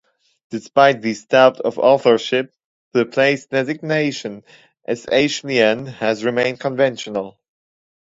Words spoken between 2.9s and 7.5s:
the play's designation as Aeschylean has remained conventional.